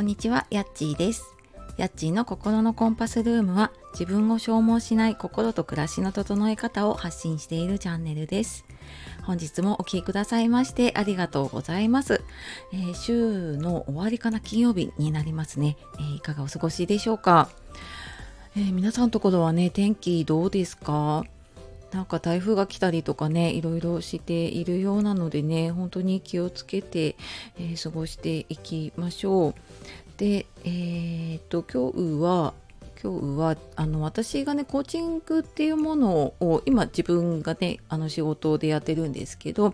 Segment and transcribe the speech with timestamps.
[0.00, 1.36] こんにちは、やっちーです。
[1.76, 8.64] やっちーの心のコンパスルームは自分を消耗しない心と暮らしの整え方を発信しているチャンネルです。
[9.24, 12.22] 本日もお聴きくださいましてありがとうございます。
[12.72, 17.50] えー週の終わりかな金曜日になりますね、えーいかがお過ごしでしょうか、
[18.56, 21.26] えー皆さんのところはね、天気どうですか？
[21.92, 27.16] なんか台風が来たりとかねいろいろしているようなのでね本当に気をつけて、
[27.58, 29.54] えー過ごしていきましょう。
[30.20, 32.52] でえーっと今日は
[33.02, 39.72] 今日はあの私がねコーチングっていうものを今自分がねあの仕事でやってるんですけど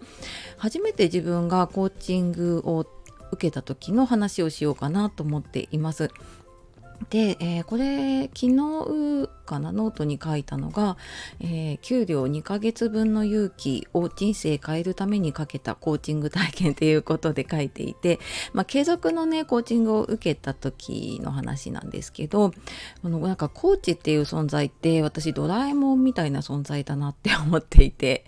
[0.56, 2.86] 初めて自分がコーチングを
[3.32, 6.12] 受けた時の話をしようかなと思っています。
[7.10, 10.96] で、えーこれ昨日かなノートに書いたのが、
[11.40, 18.18] えー給料2ヶ月分の勇気を人生変えるためにかけたコーチング体験っていうことで書いていて、
[18.52, 22.52] まあ、継続のねコーチングを受けた時の話なんですけど
[23.02, 28.24] このなんかコーチっていう存在って私ドラえもんみたいな存在だなって思っていて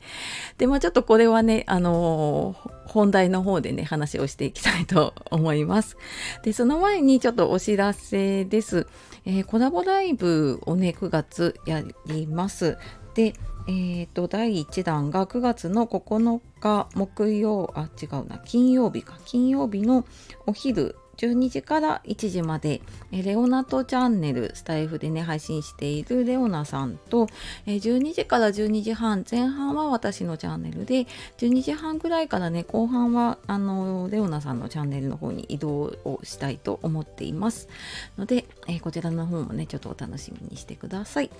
[0.58, 5.96] でまあちょっとこれはねあのー本題の方でね話をしていきたいと思います。
[6.42, 8.86] でその前にちょっとお知らせです。
[9.24, 12.78] えーコラボライブをね9月やります。
[13.14, 13.34] で
[13.68, 20.06] えー、と第1弾が9月の9日木曜あ違うな金曜日か金曜日の
[20.46, 22.80] お昼12時から1時まで
[23.12, 27.26] えレオナとチャンネルスタイフでね配信しているレオナさんと
[27.66, 31.06] え12時から12時半前半は私のチャンネルで
[31.38, 35.70] 12時半ぐらいからね後半はあのレオナさんのチャンネルの方に移動
[36.04, 37.68] をしたいと思っています。
[38.16, 41.30] ので、えこちらの方もねちょっとお楽しみにしてください。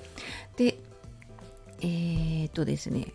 [0.56, 0.78] で
[1.80, 3.12] えー、っとですね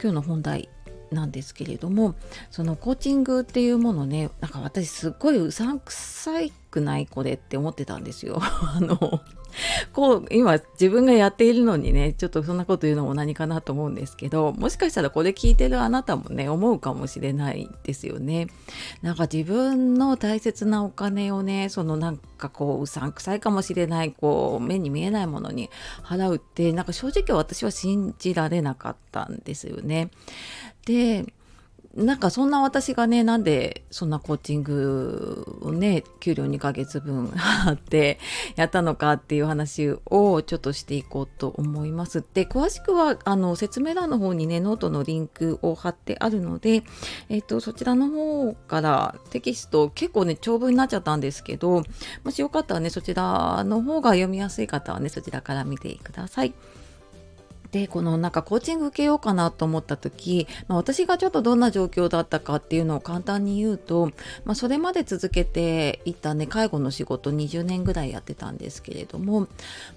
[0.00, 0.68] 今日の本題。
[1.10, 2.14] なんですけれども
[2.50, 8.40] そのコーチングっていうものねなんか私すっごいうさんくさいくないこれって思ってたんですよ。
[8.42, 9.20] あの
[9.92, 18.48] こう今自分がやっているのにねちょっとそんなこと言うのも何かなと思うんですけどもしかしたらこれ聞いてるあなたもね思うかもしれないですよね。
[19.02, 25.70] なんか自分の大切なお金をねそのなんかこううさんくさいかもしれないこう目に見えないものに
[26.04, 30.10] 払うってなんか正直私は信じられなかったんですよね。
[30.88, 31.26] で
[31.94, 38.18] なんかそんな私がねなんでそんなコーチングをね給料2ヶ月分 払って
[38.56, 42.24] やったのかっていう話をちょっとしていこうと思います。
[42.32, 46.84] で詳しくはあの説明欄の方にねノートのリンクを貼ってあるので、
[47.28, 51.82] えっとそちらの方からテキスト結構ね長文になっちゃったんですけど
[52.24, 56.54] もしよかったらねそちらの方が読みやすい方はねそちらから見てください。
[57.70, 64.10] でこのなんかコーチング受けようかなと思った時、まあ、私がちょっとどんな状況だったかっていうのを簡単に言うと、
[64.44, 69.46] まあ、それまで続けていたね介護の仕事20年ぐらいやってたんですけれども、ま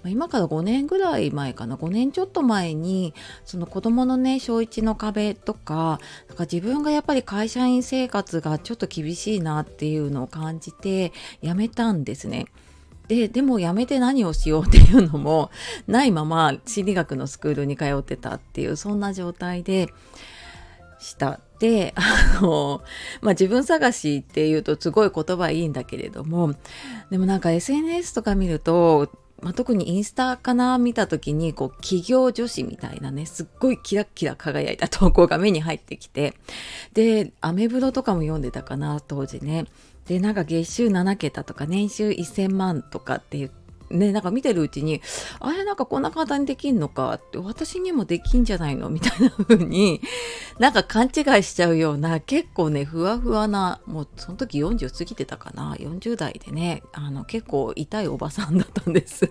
[0.04, 11.12] あ、今から5年ぐらい前かな5年ちょっと前にその子どものね小1の壁とかなんか自分がやっぱり会社員生活がちょっと厳しいなっていうのを感じて
[11.42, 12.46] 辞めたんですね。
[13.14, 15.50] ででもやめて何をしようっていうのも
[15.86, 19.88] ないまま心理学のスクールに通ってたっていうそんな状態で
[20.98, 21.40] した。
[21.58, 22.82] であの、
[23.20, 26.54] まあ、自分探しっていうとすごい言葉いいんだけれども
[27.10, 29.10] でもなんか SNS とか見ると
[29.42, 36.34] まあ、特にインスタかな見た時にこう企業女子みたいなねすっごいキラキラ輝いた投稿が目に入ってきて
[36.92, 39.66] でアメブロとかも読んでたかな当時ね
[40.06, 43.50] でなんか月収7桁とか年収1000万とかっていう
[43.92, 45.02] ね、なんか見てるうちに
[45.38, 50.00] あれなんかこんな簡単にできんのかって私にもできんじゃないのみたいな風に
[50.58, 59.30] なんか勘違いしちゃうような結構ねふわふわなもうその時40過ぎてたかな40代でねあの結構痛いおばさんだったんです。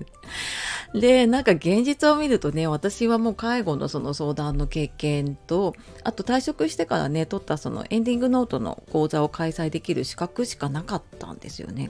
[0.94, 11.90] でなんか現実を見るとね私はもう介護のその相談の経験とあと退職してからね取ったそのエンディングノートの講座を開催できる資格しかなかったんですよね。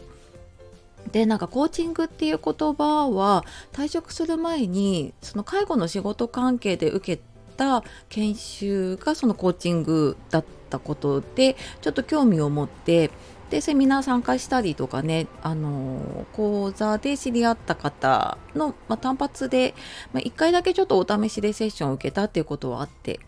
[1.11, 7.21] でなんかコーチングっていう言葉は退職する前にその介護の仕事関係で受け
[7.57, 13.11] た研修がそのコーチングだったことでちょっと興味を持って
[13.51, 19.75] でセミナー参加したりとかねあの講座で知り合った方の、まあ、単発で、
[20.13, 23.19] まあ、1回だけちょっとお試しでセッションを受けたっていうことはあって。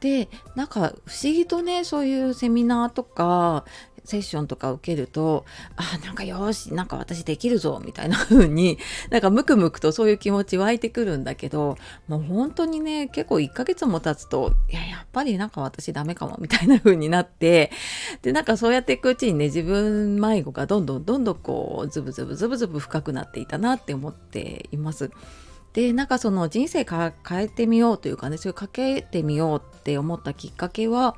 [0.00, 3.64] でなんか不思議とねそういうセミナーとか
[4.04, 5.44] セッションとか受けると
[5.76, 8.78] あなんかよしなんか私できるぞみたいな風に
[9.10, 11.76] なんかムクムクとそういう気持ち湧いてくるんだけど
[12.08, 17.70] もう本当にね結構1ヶ月も経つといややっぱりなんか私ダメかもみたいな風になって
[18.22, 25.10] でなんかそうやっていくうちにね自分迷子がどんどんどんどんこうズブズブズブズブ深くなっていたなって思っています。
[25.72, 31.16] でなんかその人生変えてみようというかねそういうかけてみようって思ったきっかけは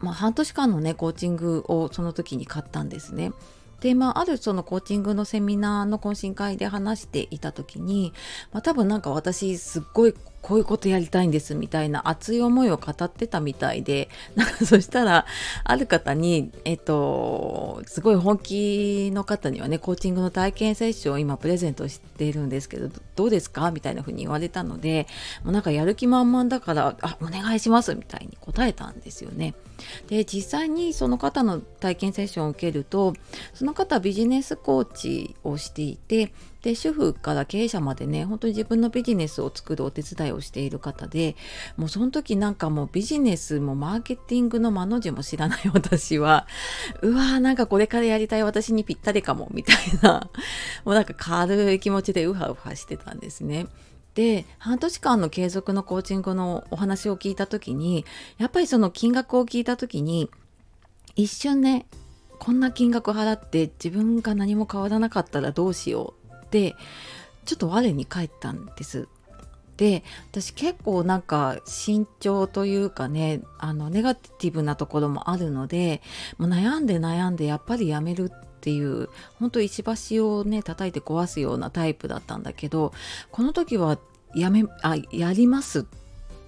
[0.00, 3.32] まあ、半年間のねコーチングをその時に買ったんですね。
[3.80, 8.12] でまあ、あるそのコーチングのセミナーの懇親会で話していた時に、
[8.52, 15.26] まあ、多分なんか私すっごいこういうことやりたいんですみたいな熱い思いを語ってたみたいで なんかそしたら
[15.64, 23.70] ある方にえっとすごい本気の方にはねコーチングの体験セッションを今プレゼントしているんですけどどうですか？
[23.70, 25.06] みたいな風に言われたので
[25.44, 29.54] もうなんかやる気満々だからあお願いしますみたいに答えたんですよね。
[30.08, 33.14] で実際にその方の体験セッションを受けると
[33.54, 41.36] その方ビジネスコーチをしていてで主婦から経営者までね本当に自分のビジネスを作るお手伝いをしている方で
[41.76, 46.46] もうその時なんかもうビジネスもマーケティングの間の字も知らない 私は。
[47.02, 50.28] うわーなんかこれからやりたい私にぴったりかもみたいな。
[50.84, 53.66] もうなんか軽い気持ちでウハウハしてたんですね。
[54.14, 58.04] で半年間の継続のコーチングのお話を聞いた時に
[58.38, 60.28] やっぱりその金額を聞いた時に
[61.14, 61.86] 一瞬ね
[62.40, 66.19] こんな金額払って自分が何も変わらなかったらどうしよう。
[66.50, 66.74] って
[67.44, 69.08] ちょっと我に返ったんです。
[69.76, 76.02] で私結構なんか慎重というかねあのネガティブなところもあるので
[76.36, 79.08] もう悩んで悩んでやっぱりやめるっていう
[79.38, 82.92] 本当石橋をね叩いて壊すようなタイプだったんだけど
[83.30, 83.98] この時は
[84.34, 85.84] やめあやりますっ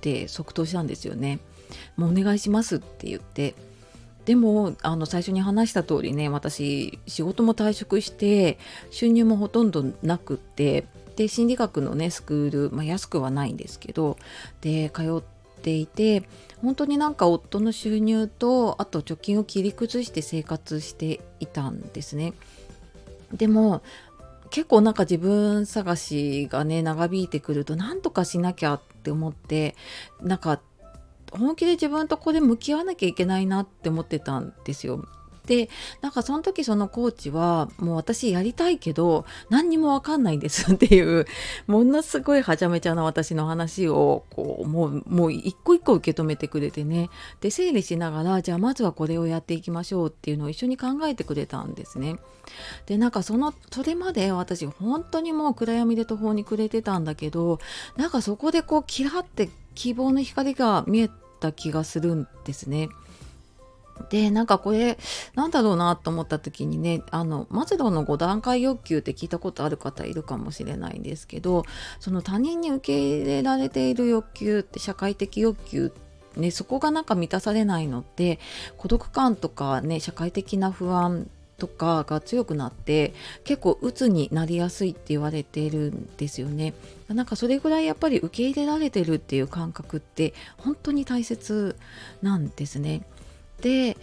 [0.03, 1.39] て即答したんですよね。
[1.97, 3.55] もうお願いしますって言って
[4.25, 8.59] でもあの最初に話した通りね私仕事も退職して
[8.91, 10.87] 収入もほとんどなくって
[11.17, 14.17] で心理学のねスクール、まあ、安くはないんですけど
[14.61, 15.23] で通っ
[15.63, 16.29] ていて
[16.63, 22.35] 本当になんか夫の収入とあと貯金を切り崩して生活していたんですね。
[23.33, 23.83] でも
[24.51, 29.75] 結構なんか自分探しがね長引いてくると何とかしなきゃって思って
[30.21, 30.61] なんか
[31.33, 35.05] 本気で自分とここで向き合わなきゃいけないなって思ってたんですよ。
[35.47, 35.69] で
[36.01, 41.27] なんかその時そのコーチはもう私やりたいけど何にも分かんないんですっていう
[41.67, 52.17] ものすごいはちゃめちゃな私の話をこうもうもう一個一個受け止めてくれてねで整理しながらじゃあまずはこれをやっていきましょうっていうのを一緒に考えてくれたんですね。
[52.87, 57.59] でなんかそのそれまで私本当にもう暗闇で途方に暮れてたんだけど
[57.97, 61.11] なんかそこでこうキラって希望の光が見え
[61.43, 62.89] た気がするんですね。
[64.09, 64.99] でなんかこれ
[65.35, 71.65] なんだろうなと思った時にねあのマズローの5段階欲求って聞いたことある方いるかもしれないんですけど
[72.01, 75.93] その他人に受け入れられている欲求って社会的欲求
[76.37, 78.39] ね、そこがなんか満たされないのって
[78.79, 81.29] 孤独感とかね社会的な不安
[81.63, 83.15] とかが強くなって
[83.45, 86.75] 結構鬱になりやすいって言われているんですよね。
[87.07, 91.77] なんかそれぐらいやっぱり受け入れられてるっていう感覚って本当に大切
[92.21, 93.07] なんですね。
[93.61, 93.97] で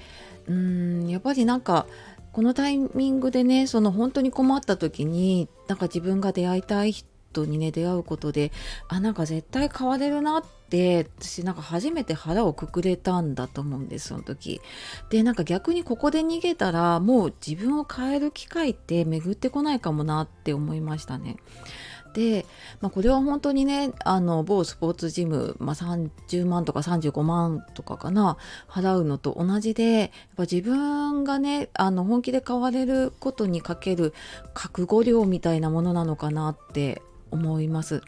[0.48, 1.86] うんやっぱりなんか
[2.32, 8.54] このタイミングでねその本当に困った時になんか自分が出会いたい人にね出会うことで
[8.88, 10.59] あなんか絶対変われるなって
[11.20, 14.62] 私なんか初めて腹をくくれたんだと思うんですその時。
[15.10, 21.38] でなんか逆にここで逃げたらもう自分を変える機会って巡ってこないかもなって思いましたね。
[22.14, 22.46] で、
[22.82, 34.14] まあ、これは本当にねあの某スポーツジム、まあ、30万とか35万とかかな払うのと同じでやっぱ自分がねあの本気で変われることにかける
[34.54, 38.02] 覚悟量みたいなものなのかなって思います。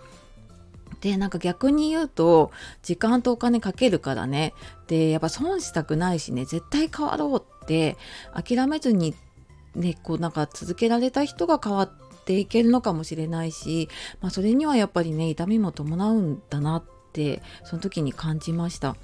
[1.01, 2.51] でなんか逆に言うと
[2.84, 4.53] 時間とお金かけるからね
[4.88, 7.98] でやっぱ損したくないしね絶対変わろうって
[8.34, 9.15] 諦めずに
[9.75, 13.89] ねこうなんか続けられた人が変わっていけるのかもしれないし、
[14.22, 18.96] まあ、それにはやっぱりね痛みも伴うんだなってその時に感じました。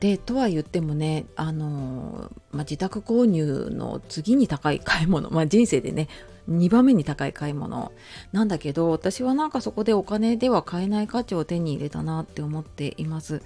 [0.00, 6.08] でとは言ってもね、あのまあ、自宅購入の次に高い買い物、まあ、人生でね
[6.48, 7.92] 2番目に高い買い物
[8.32, 13.42] なんだけど私はなんかそこでお金では買えない価値を手に入れたなって思っています。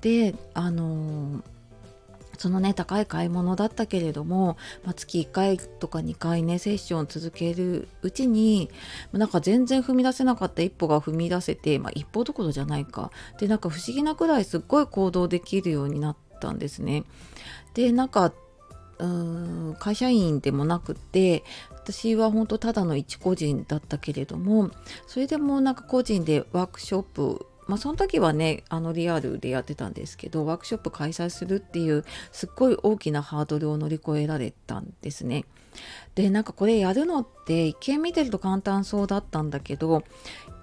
[0.00, 1.42] であの
[2.40, 8.70] そのね高い買い物だったけれども、まあ、月1回とか2回ねセッションを続けるうちに
[9.12, 17.04] なんか全然踏み出せなかった一歩が踏み出せて、まあ、一歩どころじゃないかでなんか不思議なくらいすっごい行動できるようになったんですね。
[17.74, 18.32] でなんか
[18.98, 19.39] うん
[19.80, 24.70] 会社員でもなくて私は本当ただの一個人だったけれども
[25.08, 35.44] それでもなんか個人でワークショップまあ、その時はねあのリアルでやってたんですけどワークショップ開催するっていうすっごい大きなハードルを乗り越えられたんですね。
[36.16, 40.02] でなんかこれやるのって一見見てると簡単そうだったんだけど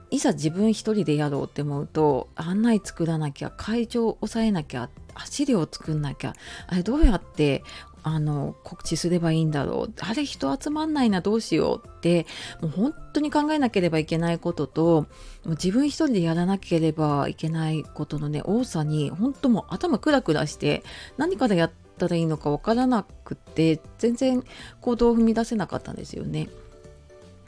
[0.10, 4.90] いざ自分一人でやろうって思うと案内作らなきゃ会場を抑えなきゃ
[5.26, 6.34] 資料を作んなきゃ
[6.68, 7.64] あれどうやって
[8.08, 12.26] あの告知すればいいんだろうあれ人集まんないなどうしようって
[12.62, 15.08] もう本当に考えなければいけないこととも
[15.46, 20.84] う自分一人でやらなければいけないことのね多さに本当もう頭クラクラして
[21.18, 24.44] 何からやったらいいのかわからなくって全然
[24.82, 26.50] 行動を踏み出せなかったんですよね。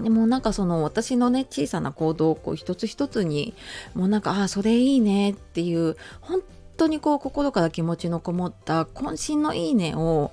[0.01, 3.53] でもなんかその私のね小さな行動をこう一つ一つに
[3.93, 6.41] もうなんかああそれいいねっていう本
[6.79, 10.31] 当にこう心から気持ちのこもった渾身のいいねを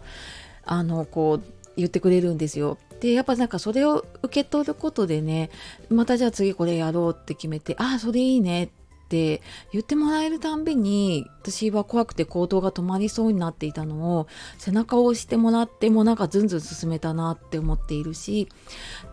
[0.64, 2.78] あのこう言ってくれるんですよ。
[3.00, 5.50] でやっぱなんかそれを受け取ることでね
[5.90, 9.40] またじゃあ次これやろうって決めてああそれいいねってって
[9.72, 14.26] 言ってもらえるたんびに私は怖くて行動が止まりそうになっていたのを
[14.58, 18.48] 背中を押してもらってもなんかずんずん進めたなって思っているし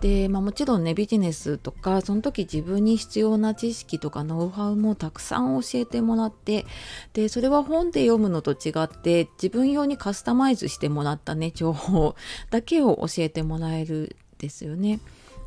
[0.01, 6.65] で、まあ、もちろんねビジネスとかその時自分に必要な知識とかノウハウもたくさん教えてもらって
[7.13, 12.15] でそれは本で読むのと違って自分用にカスタマイズしてもらったね情報
[12.49, 14.99] だけを教えてもらえるですよね。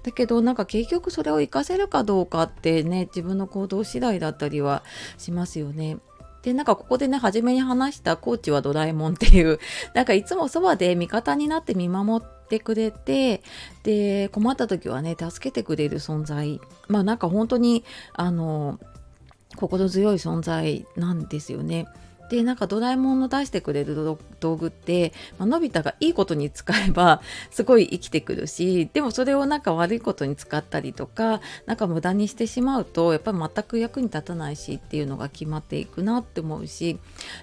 [0.06, 4.84] だけどなんか結局それを活かせるかどうかってね自分の行動次第だったりは
[5.18, 5.98] しますよね。
[6.42, 9.58] でなんかここでね初めに話したコーチはドラえもんっていう
[9.94, 13.42] なんかいつもそばで味方になって見守ってくれて
[13.82, 17.82] で困った時はね助けてくれる存在まあなんか本当に
[18.12, 18.78] あの
[19.56, 21.88] 心強い存在なんですよね。
[22.28, 23.94] でなんかドラえもんの出してくれる
[24.40, 36.98] 道具って、まあのび太がいいことに使えば すごい生きてくるしでもそれをなんか悪いことに使ったりとかなんか無駄にしてしまうとやっぱり全く役に立たないしっていうのが決まっていくなって思うし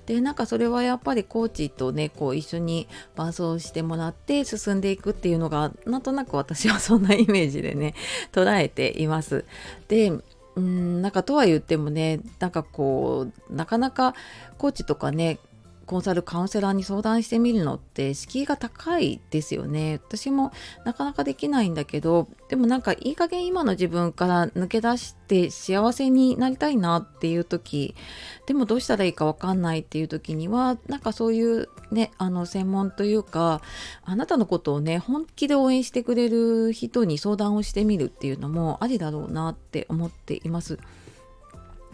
[0.06, 7.96] でなんかそれはやっぱりコーチとねこう一緒に伴走してもらって進んでいくっていうのがなんとなく私はそんなイメージでね
[8.32, 9.46] 捉えています。
[9.88, 10.12] で
[10.56, 14.14] うんなんかとは言ってもねなんかこうなかなか
[14.58, 15.40] コーチとかね
[15.86, 20.52] コンサルカウンセラーに相談してみるのって敷居が高いですよね私も
[20.86, 27.96] なかなかできないんだけどでもなんかいい加減今の自分から抜け出して幸せになりたいなっていう時
[28.46, 33.62] でもどうしたらいいか分かんないっていう時にはなんかそういうねあの専門というか
[34.04, 40.80] あなたのことをね本気で応援してくれる人に相談をしてみるっていうのもありだろうなって思っています。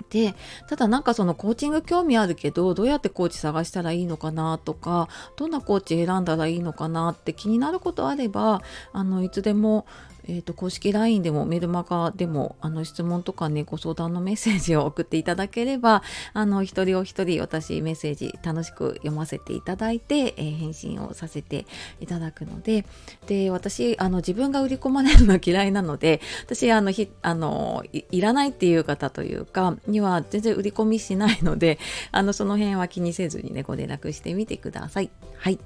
[0.10, 0.36] で
[0.68, 8.62] ただなんかそのコーチング興味あるけどどうやってコーチ探したらいいのかなとかどんなコーチ選んだらいいのかなって気になることあれば
[8.92, 9.86] あのいつでも
[10.30, 21.66] えーと、公式 LINE でもメルマガでもあの質問とかねご相談のメッセージを送っていただければ あの一人お一人私メッセージ楽しく読ませていただいて、えー、返信をさせて
[22.00, 22.86] いただくので
[23.26, 31.80] で私あの自分が売り込まれるの嫌いなので 私あのひあのいらないっていう方というかには全然売り込みしないので
[32.12, 35.10] あのその辺は気にせずにねご連絡してみてください。
[35.38, 35.60] はい。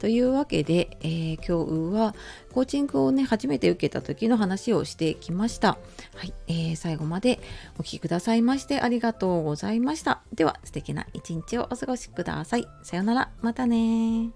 [0.00, 2.14] というわけで、えー、今日は
[2.52, 5.78] コーチングをね、初めて受けた時の話をしてきました。
[6.14, 7.40] はい、えー、最後まで
[7.78, 10.20] お聴きくださいましてありがとうございました。
[10.34, 12.66] では素敵な一日をお過ごしください。
[12.82, 14.30] さようなら、またね